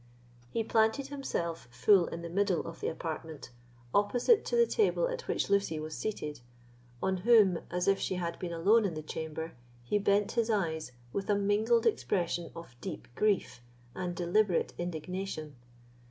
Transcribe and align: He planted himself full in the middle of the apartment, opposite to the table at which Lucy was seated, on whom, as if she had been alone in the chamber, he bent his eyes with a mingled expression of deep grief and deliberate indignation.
He 0.49 0.63
planted 0.63 1.09
himself 1.09 1.67
full 1.69 2.07
in 2.07 2.23
the 2.23 2.29
middle 2.29 2.65
of 2.65 2.79
the 2.79 2.87
apartment, 2.87 3.51
opposite 3.93 4.43
to 4.45 4.55
the 4.55 4.65
table 4.65 5.07
at 5.07 5.27
which 5.27 5.47
Lucy 5.47 5.79
was 5.79 5.95
seated, 5.95 6.41
on 7.03 7.17
whom, 7.17 7.59
as 7.69 7.87
if 7.87 7.99
she 7.99 8.15
had 8.15 8.39
been 8.39 8.51
alone 8.51 8.83
in 8.85 8.95
the 8.95 9.03
chamber, 9.03 9.53
he 9.83 9.99
bent 9.99 10.31
his 10.31 10.49
eyes 10.49 10.91
with 11.13 11.29
a 11.29 11.35
mingled 11.35 11.85
expression 11.85 12.51
of 12.55 12.75
deep 12.81 13.09
grief 13.13 13.61
and 13.93 14.15
deliberate 14.15 14.73
indignation. 14.79 15.55